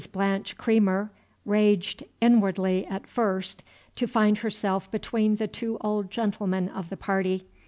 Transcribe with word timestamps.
Blanche 0.11 0.57
Creamer 0.57 1.11
raged 1.45 2.03
inwardly 2.21 2.87
at 2.87 3.05
first 3.05 3.63
to 3.95 4.07
find 4.07 4.39
herself 4.39 4.89
between 4.89 5.35
the 5.35 5.47
two 5.47 5.77
old 5.81 6.09
gentlemen 6.09 6.67
of 6.69 6.89
the 6.89 6.97
party. 6.97 7.45